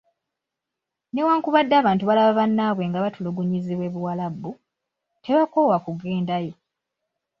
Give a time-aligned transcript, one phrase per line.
[1.13, 4.51] Newankubadde abantu balaba bannaabwe nga batulugunyizibwa e Buwarabu,
[5.23, 6.53] tebakoowa kugendayo.